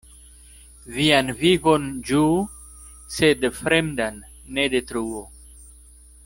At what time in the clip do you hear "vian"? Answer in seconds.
0.93-1.27